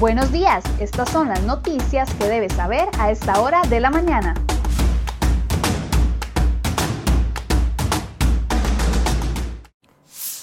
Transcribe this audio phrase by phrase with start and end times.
[0.00, 4.34] Buenos días, estas son las noticias que debes saber a esta hora de la mañana.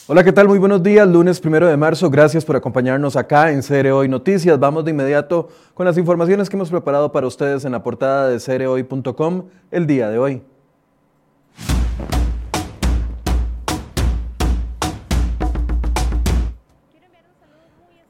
[0.07, 0.47] Hola, ¿qué tal?
[0.47, 2.09] Muy buenos días, lunes primero de marzo.
[2.09, 4.57] Gracias por acompañarnos acá en CR Hoy Noticias.
[4.57, 8.39] Vamos de inmediato con las informaciones que hemos preparado para ustedes en la portada de
[8.39, 10.41] CRHoy.com el día de hoy.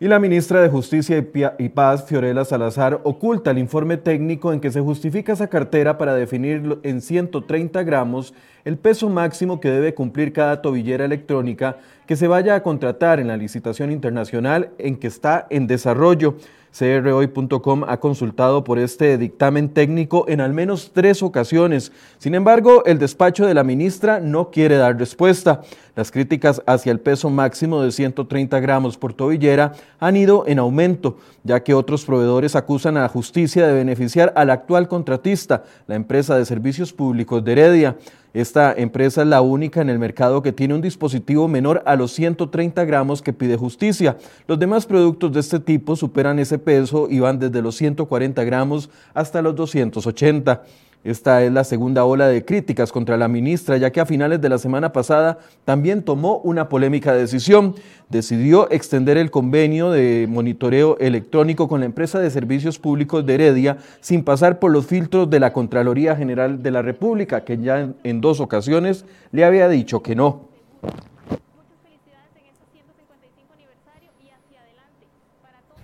[0.01, 1.23] Y la ministra de Justicia
[1.59, 6.15] y Paz, Fiorella Salazar, oculta el informe técnico en que se justifica esa cartera para
[6.15, 8.33] definir en 130 gramos
[8.65, 13.27] el peso máximo que debe cumplir cada tobillera electrónica que se vaya a contratar en
[13.27, 16.35] la licitación internacional en que está en desarrollo.
[16.77, 21.91] CRHoy.com ha consultado por este dictamen técnico en al menos tres ocasiones.
[22.17, 25.61] Sin embargo, el despacho de la ministra no quiere dar respuesta.
[25.95, 31.17] Las críticas hacia el peso máximo de 130 gramos por tobillera han ido en aumento,
[31.43, 36.37] ya que otros proveedores acusan a la justicia de beneficiar al actual contratista, la empresa
[36.37, 37.97] de servicios públicos de Heredia.
[38.33, 42.13] Esta empresa es la única en el mercado que tiene un dispositivo menor a los
[42.13, 44.17] 130 gramos que pide justicia.
[44.47, 48.89] Los demás productos de este tipo superan ese peso y van desde los 140 gramos
[49.13, 50.63] hasta los 280.
[51.03, 54.49] Esta es la segunda ola de críticas contra la ministra, ya que a finales de
[54.49, 57.73] la semana pasada también tomó una polémica decisión.
[58.09, 63.77] Decidió extender el convenio de monitoreo electrónico con la empresa de servicios públicos de Heredia
[63.99, 68.21] sin pasar por los filtros de la Contraloría General de la República, que ya en
[68.21, 70.51] dos ocasiones le había dicho que no.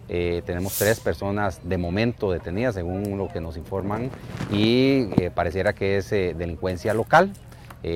[0.09, 4.09] Eh, tenemos tres personas de momento detenidas, según lo que nos informan,
[4.51, 7.31] y eh, pareciera que es eh, delincuencia local,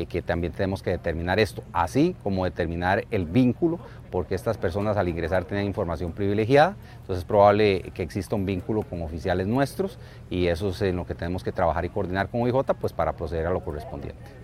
[0.07, 3.77] que también tenemos que determinar esto, así como determinar el vínculo,
[4.09, 8.83] porque estas personas al ingresar tienen información privilegiada, entonces es probable que exista un vínculo
[8.83, 12.41] con oficiales nuestros, y eso es en lo que tenemos que trabajar y coordinar con
[12.43, 14.41] OIJ pues, para proceder a lo correspondiente.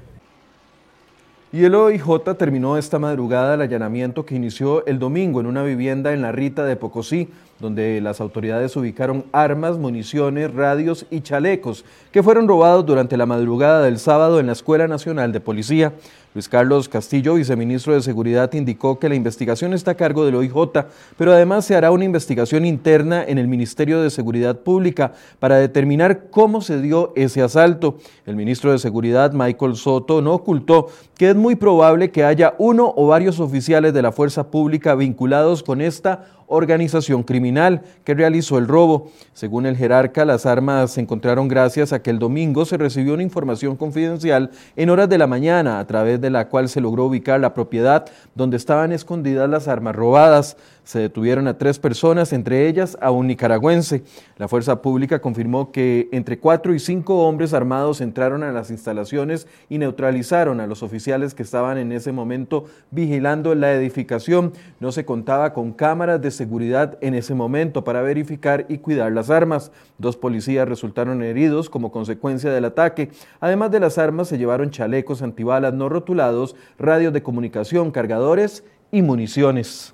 [1.54, 6.12] Y el OIJ terminó esta madrugada el allanamiento que inició el domingo en una vivienda
[6.12, 7.30] en la Rita de Pocosí,
[7.60, 13.84] donde las autoridades ubicaron armas, municiones, radios y chalecos que fueron robados durante la madrugada
[13.84, 15.94] del sábado en la Escuela Nacional de Policía.
[16.34, 20.86] Luis Carlos Castillo, viceministro de Seguridad, indicó que la investigación está a cargo del OIJ,
[21.18, 26.30] pero además se hará una investigación interna en el Ministerio de Seguridad Pública para determinar
[26.30, 27.98] cómo se dio ese asalto.
[28.28, 32.94] El ministro de Seguridad, Michael Soto, no ocultó que es muy probable que haya uno
[32.96, 38.68] o varios oficiales de la fuerza pública vinculados con esta organización criminal que realizó el
[38.68, 39.12] robo.
[39.34, 43.24] Según el jerarca, las armas se encontraron gracias a que el domingo se recibió una
[43.24, 47.40] información confidencial en horas de la mañana, a través de la cual se logró ubicar
[47.40, 50.58] la propiedad donde estaban escondidas las armas robadas.
[50.88, 54.04] Se detuvieron a tres personas, entre ellas a un nicaragüense.
[54.38, 59.48] La fuerza pública confirmó que entre cuatro y cinco hombres armados entraron a las instalaciones
[59.68, 64.54] y neutralizaron a los oficiales que estaban en ese momento vigilando la edificación.
[64.80, 69.30] No se contaba con cámaras de seguridad en ese momento para verificar y cuidar las
[69.30, 69.74] armas.
[69.98, 73.12] Dos policías resultaron heridos como consecuencia del ataque.
[73.42, 79.02] Además de las armas, se llevaron chalecos antibalas no rotulados, radios de comunicación, cargadores y
[79.02, 79.94] municiones.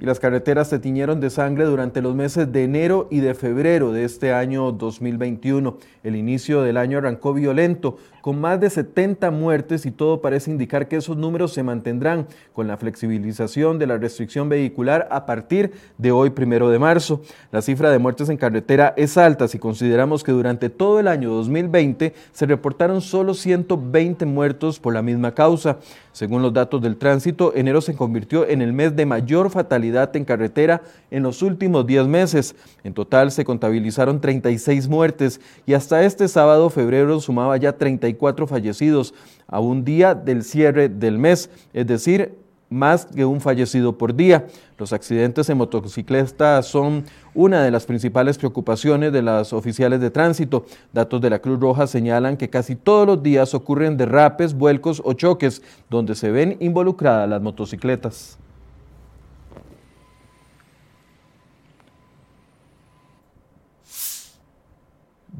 [0.00, 3.92] Y las carreteras se tiñeron de sangre durante los meses de enero y de febrero
[3.92, 5.76] de este año 2021.
[6.02, 10.88] El inicio del año arrancó violento, con más de 70 muertes y todo parece indicar
[10.88, 16.12] que esos números se mantendrán con la flexibilización de la restricción vehicular a partir de
[16.12, 17.22] hoy, primero de marzo.
[17.52, 21.30] La cifra de muertes en carretera es alta si consideramos que durante todo el año
[21.30, 25.78] 2020 se reportaron solo 120 muertos por la misma causa.
[26.12, 30.24] Según los datos del tránsito, enero se convirtió en el mes de mayor fatalidad en
[30.24, 32.56] carretera en los últimos 10 meses.
[32.82, 37.72] En total se contabilizaron 36 muertes y hasta este sábado, febrero, sumaba ya
[38.10, 39.14] 34 fallecidos
[39.46, 42.34] a un día del cierre del mes, es decir,
[42.68, 44.46] más que un fallecido por día.
[44.78, 47.04] Los accidentes en motocicletas son
[47.34, 50.64] una de las principales preocupaciones de las oficiales de tránsito.
[50.92, 55.14] Datos de la Cruz Roja señalan que casi todos los días ocurren derrapes, vuelcos o
[55.14, 58.38] choques donde se ven involucradas las motocicletas.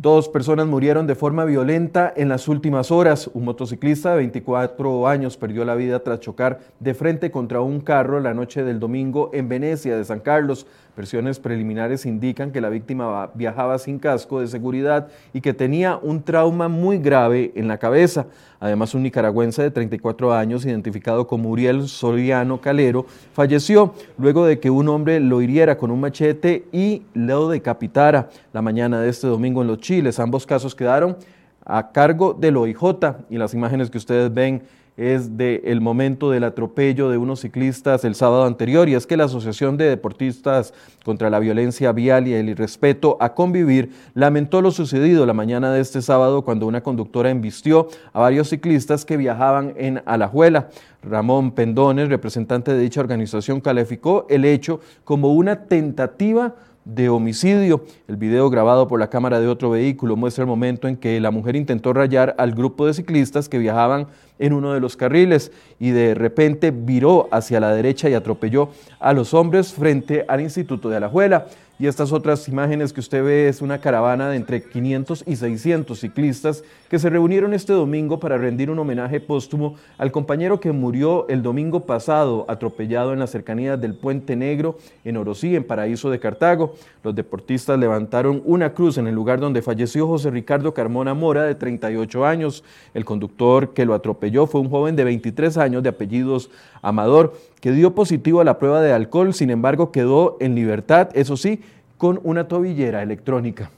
[0.01, 3.31] Dos personas murieron de forma violenta en las últimas horas.
[3.35, 8.19] Un motociclista de 24 años perdió la vida tras chocar de frente contra un carro
[8.19, 10.67] la noche del domingo en Venecia de San Carlos.
[11.01, 16.23] Versiones preliminares indican que la víctima viajaba sin casco de seguridad y que tenía un
[16.23, 18.27] trauma muy grave en la cabeza.
[18.61, 24.69] Además, un nicaragüense de 34 años, identificado como Uriel Soriano Calero, falleció luego de que
[24.69, 29.63] un hombre lo hiriera con un machete y lo decapitara la mañana de este domingo
[29.63, 30.21] en Los Chiles.
[30.21, 31.17] Ambos casos quedaron
[31.65, 32.83] a cargo del OIJ
[33.31, 34.65] y las imágenes que ustedes ven
[35.01, 39.25] es del momento del atropello de unos ciclistas el sábado anterior y es que la
[39.25, 40.75] Asociación de Deportistas
[41.07, 45.81] contra la Violencia Vial y el Irrespeto a Convivir lamentó lo sucedido la mañana de
[45.81, 50.69] este sábado cuando una conductora embistió a varios ciclistas que viajaban en Alajuela.
[51.03, 57.85] Ramón Pendones, representante de dicha organización, calificó el hecho como una tentativa de homicidio.
[58.09, 61.31] El video grabado por la cámara de otro vehículo muestra el momento en que la
[61.31, 64.07] mujer intentó rayar al grupo de ciclistas que viajaban
[64.39, 69.13] en uno de los carriles y de repente viró hacia la derecha y atropelló a
[69.13, 71.47] los hombres frente al Instituto de Alajuela.
[71.81, 75.99] Y estas otras imágenes que usted ve es una caravana de entre 500 y 600
[75.99, 81.27] ciclistas que se reunieron este domingo para rendir un homenaje póstumo al compañero que murió
[81.31, 86.21] el domingo pasado atropellado en las cercanías del Puente Negro en Orosí, en Paraíso de
[86.21, 86.75] Cartago.
[87.03, 91.55] Los deportistas levantaron una cruz en el lugar donde falleció José Ricardo Carmona Mora, de
[91.55, 92.63] 38 años.
[92.93, 96.51] El conductor que lo atropelló fue un joven de 23 años de apellidos
[96.83, 101.37] Amador, que dio positivo a la prueba de alcohol, sin embargo quedó en libertad, eso
[101.37, 101.61] sí,
[101.99, 103.71] con una tobillera electrónica.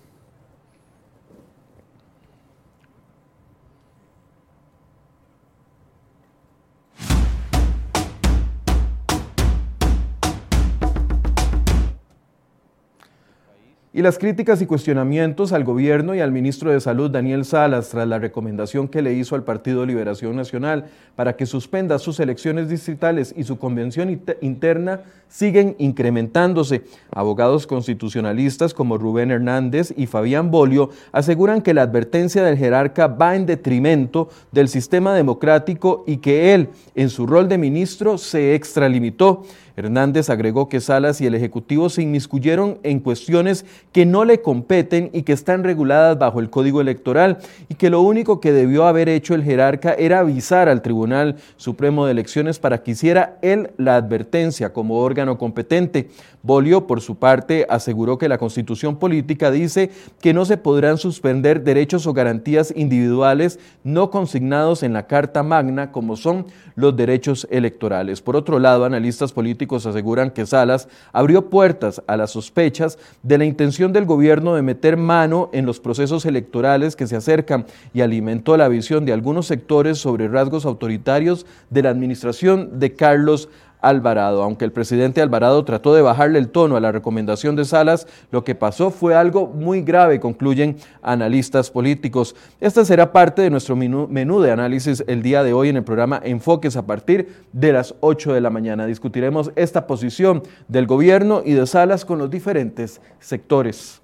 [13.94, 18.08] Y las críticas y cuestionamientos al gobierno y al ministro de Salud Daniel Salas tras
[18.08, 23.34] la recomendación que le hizo al Partido Liberación Nacional para que suspenda sus elecciones distritales
[23.36, 26.84] y su convención interna siguen incrementándose.
[27.10, 33.36] Abogados constitucionalistas como Rubén Hernández y Fabián Bolio aseguran que la advertencia del jerarca va
[33.36, 39.44] en detrimento del sistema democrático y que él, en su rol de ministro, se extralimitó.
[39.76, 45.10] Hernández agregó que Salas y el Ejecutivo se inmiscuyeron en cuestiones que no le competen
[45.12, 47.38] y que están reguladas bajo el Código Electoral
[47.68, 52.04] y que lo único que debió haber hecho el jerarca era avisar al Tribunal Supremo
[52.04, 56.10] de Elecciones para que hiciera él la advertencia como órgano competente.
[56.42, 59.90] Bolio, por su parte, aseguró que la Constitución Política dice
[60.20, 65.92] que no se podrán suspender derechos o garantías individuales no consignados en la Carta Magna
[65.92, 68.20] como son los derechos electorales.
[68.20, 73.44] Por otro lado, analistas políticos aseguran que Salas abrió puertas a las sospechas de la
[73.44, 78.56] intención del gobierno de meter mano en los procesos electorales que se acercan y alimentó
[78.56, 83.48] la visión de algunos sectores sobre rasgos autoritarios de la administración de Carlos
[83.82, 84.42] Alvarado.
[84.42, 88.44] Aunque el presidente Alvarado trató de bajarle el tono a la recomendación de Salas, lo
[88.44, 92.34] que pasó fue algo muy grave, concluyen analistas políticos.
[92.60, 96.20] Esta será parte de nuestro menú de análisis el día de hoy en el programa
[96.24, 98.86] Enfoques a partir de las 8 de la mañana.
[98.86, 104.00] Discutiremos esta posición del gobierno y de Salas con los diferentes sectores.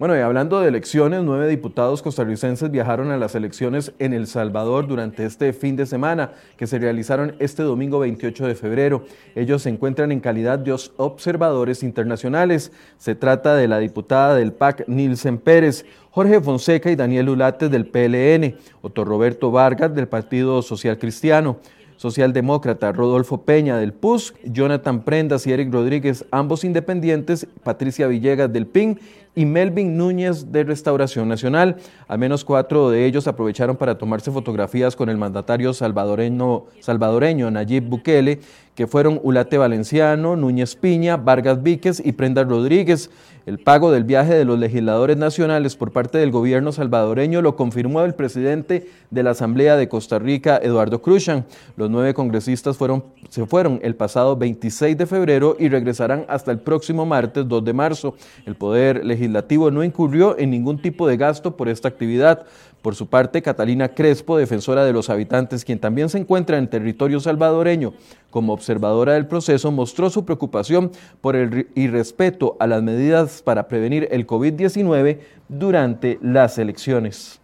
[0.00, 4.86] Bueno, y hablando de elecciones, nueve diputados costarricenses viajaron a las elecciones en El Salvador
[4.86, 9.04] durante este fin de semana, que se realizaron este domingo 28 de febrero.
[9.34, 12.72] Ellos se encuentran en calidad de observadores internacionales.
[12.96, 17.84] Se trata de la diputada del PAC, Nilsen Pérez, Jorge Fonseca y Daniel Ulates del
[17.84, 21.58] PLN, Otto Roberto Vargas del Partido Social Cristiano,
[22.00, 28.66] socialdemócrata Rodolfo Peña del PUS, Jonathan Prendas y Eric Rodríguez, ambos independientes, Patricia Villegas del
[28.66, 28.98] PIN
[29.34, 31.76] y Melvin Núñez de Restauración Nacional.
[32.08, 37.84] Al menos cuatro de ellos aprovecharon para tomarse fotografías con el mandatario salvadoreño, salvadoreño Nayib
[37.84, 38.40] Bukele,
[38.74, 43.10] que fueron Ulate Valenciano, Núñez Piña, Vargas Víquez y Prenda Rodríguez.
[43.46, 48.02] El pago del viaje de los legisladores nacionales por parte del gobierno salvadoreño lo confirmó
[48.02, 51.46] el presidente de la Asamblea de Costa Rica, Eduardo Cruzan.
[51.76, 56.58] Los nueve congresistas fueron, se fueron el pasado 26 de febrero y regresarán hasta el
[56.58, 58.14] próximo martes 2 de marzo.
[58.46, 62.46] El Poder Legislativo no incurrió en ningún tipo de gasto por esta actividad.
[62.82, 67.20] Por su parte, Catalina Crespo, defensora de los habitantes, quien también se encuentra en territorio
[67.20, 67.92] salvadoreño
[68.30, 74.08] como observadora del proceso, mostró su preocupación por el irrespeto a las medidas para prevenir
[74.10, 75.18] el COVID-19
[75.48, 77.39] durante las elecciones.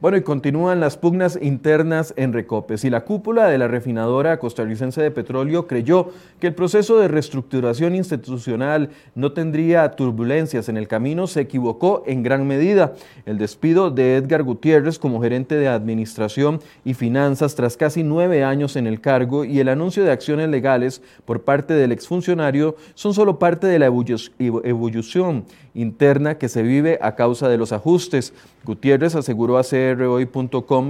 [0.00, 5.02] Bueno, y continúan las pugnas internas en Recopes y la cúpula de la refinadora costarricense
[5.02, 11.26] de petróleo creyó que el proceso de reestructuración institucional no tendría turbulencias en el camino,
[11.26, 12.92] se equivocó en gran medida.
[13.26, 18.76] El despido de Edgar Gutiérrez como gerente de Administración y Finanzas tras casi nueve años
[18.76, 23.40] en el cargo y el anuncio de acciones legales por parte del exfuncionario son solo
[23.40, 28.32] parte de la evolución interna que se vive a causa de los ajustes.
[28.64, 29.64] Gutiérrez aseguró a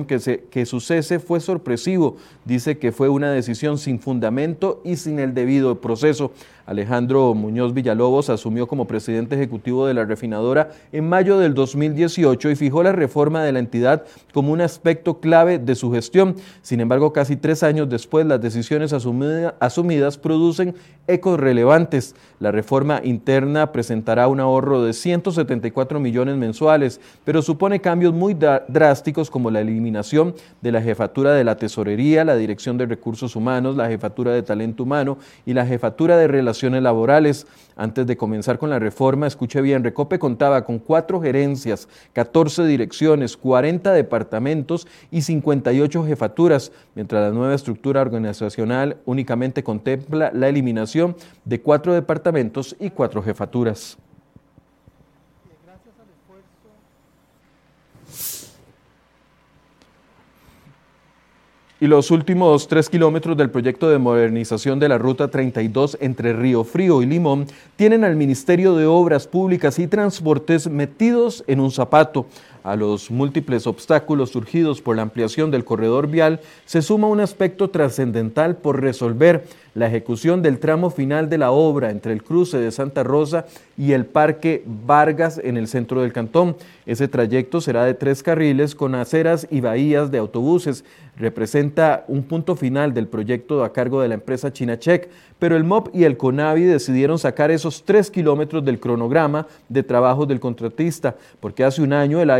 [0.06, 2.16] que, que su cese fue sorpresivo.
[2.44, 6.32] Dice que fue una decisión sin fundamento y sin el debido proceso.
[6.68, 12.56] Alejandro Muñoz Villalobos asumió como presidente ejecutivo de la refinadora en mayo del 2018 y
[12.56, 16.36] fijó la reforma de la entidad como un aspecto clave de su gestión.
[16.60, 20.74] Sin embargo, casi tres años después, las decisiones asumidas producen
[21.06, 22.14] ecos relevantes.
[22.38, 29.30] La reforma interna presentará un ahorro de 174 millones mensuales, pero supone cambios muy drásticos
[29.30, 33.88] como la eliminación de la jefatura de la tesorería, la dirección de recursos humanos, la
[33.88, 37.46] jefatura de talento humano y la jefatura de relaciones laborales.
[37.76, 43.36] Antes de comenzar con la reforma, escuche bien, Recope contaba con cuatro gerencias, 14 direcciones,
[43.36, 51.60] 40 departamentos y 58 jefaturas, mientras la nueva estructura organizacional únicamente contempla la eliminación de
[51.60, 53.98] cuatro departamentos y cuatro jefaturas.
[61.80, 66.64] Y los últimos tres kilómetros del proyecto de modernización de la Ruta 32 entre Río
[66.64, 72.26] Frío y Limón tienen al Ministerio de Obras Públicas y Transportes metidos en un zapato.
[72.62, 77.70] A los múltiples obstáculos surgidos por la ampliación del corredor vial se suma un aspecto
[77.70, 82.72] trascendental por resolver la ejecución del tramo final de la obra entre el cruce de
[82.72, 83.46] Santa Rosa
[83.76, 86.56] y el Parque Vargas en el centro del cantón.
[86.84, 90.84] Ese trayecto será de tres carriles con aceras y bahías de autobuses.
[91.16, 95.94] Representa un punto final del proyecto a cargo de la empresa Chinachec, pero el MOP
[95.94, 101.64] y el CONAVI decidieron sacar esos tres kilómetros del cronograma de trabajo del contratista, porque
[101.64, 102.30] hace un año el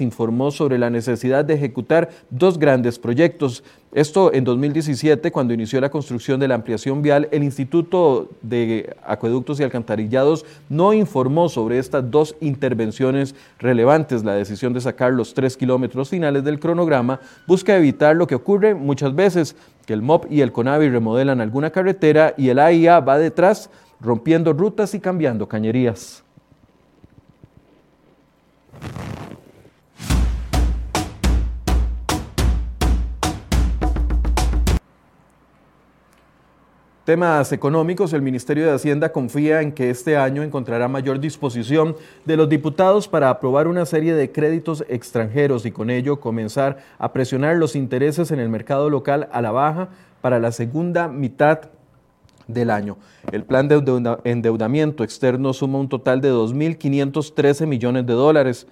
[0.00, 3.62] Informó sobre la necesidad de ejecutar dos grandes proyectos.
[3.92, 9.60] Esto en 2017, cuando inició la construcción de la ampliación vial, el Instituto de Acueductos
[9.60, 14.24] y Alcantarillados no informó sobre estas dos intervenciones relevantes.
[14.24, 18.74] La decisión de sacar los tres kilómetros finales del cronograma busca evitar lo que ocurre
[18.74, 19.54] muchas veces,
[19.86, 24.52] que el MOP y el CONAVI remodelan alguna carretera y el AIA va detrás rompiendo
[24.52, 26.24] rutas y cambiando cañerías.
[37.04, 42.36] Temas económicos, el Ministerio de Hacienda confía en que este año encontrará mayor disposición de
[42.36, 47.56] los diputados para aprobar una serie de créditos extranjeros y con ello comenzar a presionar
[47.56, 49.88] los intereses en el mercado local a la baja
[50.20, 51.70] para la segunda mitad
[52.46, 52.96] del año.
[53.32, 53.82] El plan de
[54.22, 58.68] endeudamiento externo suma un total de 2.513 millones de dólares,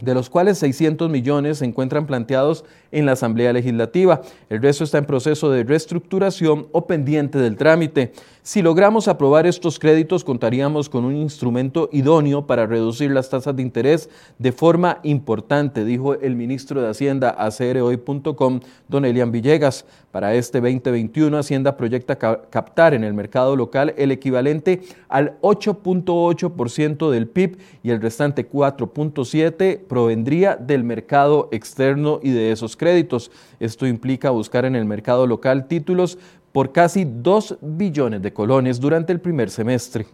[0.00, 4.20] de los cuales 600 millones se encuentran planteados en la Asamblea Legislativa.
[4.50, 8.12] El resto está en proceso de reestructuración o pendiente del trámite.
[8.42, 13.62] Si logramos aprobar estos créditos, contaríamos con un instrumento idóneo para reducir las tasas de
[13.62, 19.84] interés de forma importante, dijo el ministro de Hacienda a crhoy.com, don Elian Villegas.
[20.12, 27.28] Para este 2021, Hacienda proyecta captar en el mercado local el equivalente al 8.8% del
[27.28, 33.30] PIB y el restante 4.7% provendría del mercado externo y de esos créditos.
[33.60, 36.18] Esto implica buscar en el mercado local títulos
[36.52, 40.06] por casi 2 billones de colones durante el primer semestre.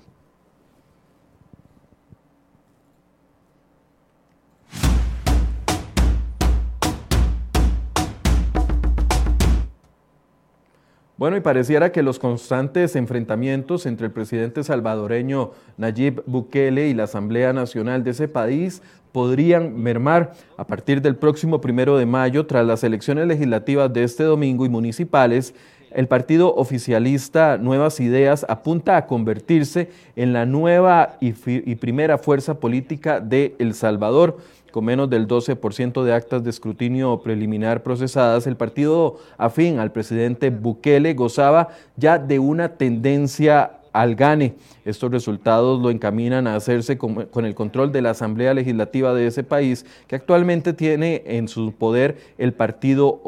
[11.23, 17.05] Bueno, y pareciera que los constantes enfrentamientos entre el presidente salvadoreño Nayib Bukele y la
[17.05, 22.67] Asamblea Nacional de ese país podrían mermar a partir del próximo primero de mayo tras
[22.67, 25.55] las elecciones legislativas de este domingo y municipales
[25.95, 31.33] el partido oficialista Nuevas Ideas apunta a convertirse en la nueva y,
[31.77, 34.39] primera fuerza política de El Salvador.
[34.73, 40.49] Con menos del 12% de actas de escrutinio preliminar procesadas, el partido afín al presidente
[40.49, 44.55] Bukele gozaba ya de una tendencia al GANE.
[44.85, 49.45] Estos resultados lo encaminan a hacerse con, el control de la Asamblea Legislativa de ese
[49.45, 53.21] país, que actualmente tiene en su poder el partido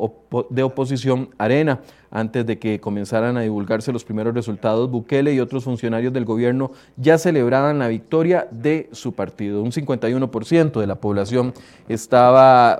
[0.50, 1.80] de oposición Arena.
[2.10, 6.70] Antes de que comenzaran a divulgarse los primeros resultados, Bukele y otros funcionarios del gobierno
[6.96, 9.62] ya celebraban la victoria de su partido.
[9.62, 11.52] Un 51% de la población
[11.88, 12.78] estaba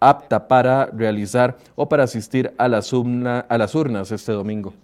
[0.00, 4.74] apta para realizar o para asistir a las urnas este domingo.'"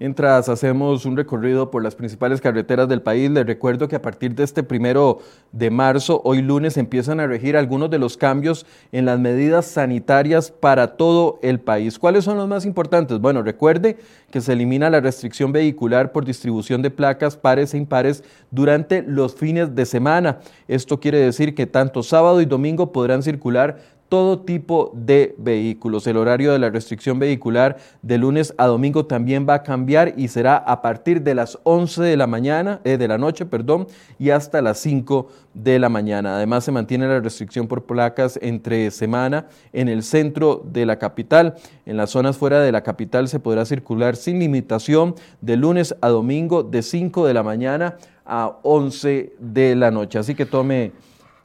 [0.00, 4.32] Mientras hacemos un recorrido por las principales carreteras del país, les recuerdo que a partir
[4.36, 5.18] de este primero
[5.50, 10.52] de marzo, hoy lunes, empiezan a regir algunos de los cambios en las medidas sanitarias
[10.52, 11.98] para todo el país.
[11.98, 13.18] ¿Cuáles son los más importantes?
[13.18, 13.96] Bueno, recuerde
[14.30, 19.34] que se elimina la restricción vehicular por distribución de placas pares e impares durante los
[19.34, 20.38] fines de semana.
[20.68, 23.78] Esto quiere decir que tanto sábado y domingo podrán circular
[24.08, 26.06] todo tipo de vehículos.
[26.06, 30.28] El horario de la restricción vehicular de lunes a domingo también va a cambiar y
[30.28, 33.86] será a partir de las 11 de la mañana, eh, de la noche, perdón,
[34.18, 36.36] y hasta las 5 de la mañana.
[36.36, 41.56] Además se mantiene la restricción por placas entre semana en el centro de la capital.
[41.84, 46.08] En las zonas fuera de la capital se podrá circular sin limitación de lunes a
[46.08, 50.18] domingo de 5 de la mañana a 11 de la noche.
[50.18, 50.92] Así que tome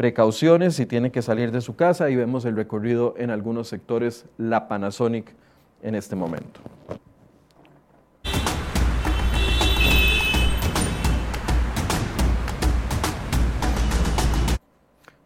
[0.03, 4.25] precauciones si tiene que salir de su casa y vemos el recorrido en algunos sectores
[4.37, 5.33] la Panasonic
[5.81, 6.59] en este momento.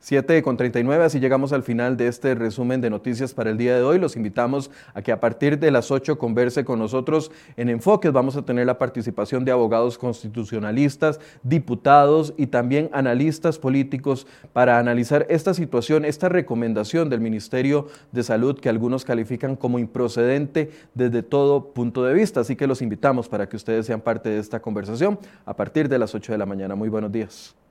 [0.08, 3.76] 7 con 39, así llegamos al final de este resumen de noticias para el día
[3.76, 4.00] de hoy.
[4.00, 8.14] Los invitamos a que a partir de las 8 converse con nosotros en Enfoques.
[8.14, 15.26] Vamos a tener la participación de abogados constitucionalistas, diputados y también analistas políticos para analizar
[15.28, 21.74] esta situación, esta recomendación del Ministerio de Salud que algunos califican como improcedente desde todo
[21.74, 22.40] punto de vista.
[22.40, 26.00] Así que los invitamos para que ustedes sean parte de esta conversación a partir de
[26.00, 26.76] las 8 de la mañana.
[26.76, 27.67] Muy buenos días.